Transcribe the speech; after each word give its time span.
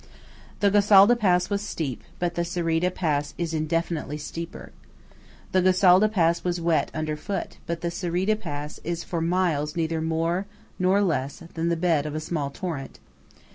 The 0.61 0.71
Gosalda 0.71 1.15
pass 1.15 1.51
was 1.51 1.61
steep; 1.61 2.03
but 2.17 2.33
the 2.33 2.41
Cereda 2.43 2.89
pass 2.89 3.35
is 3.37 3.53
infinitely 3.53 4.17
steeper. 4.17 4.71
The 5.51 5.61
Gosalda 5.61 6.09
pass 6.11 6.43
was 6.43 6.59
wet 6.59 6.89
underfoot; 6.91 7.57
but 7.67 7.81
the 7.81 7.91
Cereda 7.91 8.35
pass 8.39 8.79
is 8.83 9.03
for 9.03 9.21
miles 9.21 9.75
neither 9.75 10.01
more 10.01 10.47
nor 10.79 11.03
less 11.03 11.43
than 11.53 11.69
the 11.69 11.77
bed 11.77 12.07
of 12.07 12.15
a 12.15 12.19
small 12.19 12.49
torrent. 12.49 12.97